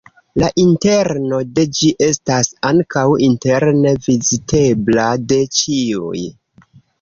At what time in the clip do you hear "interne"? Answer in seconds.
3.27-3.93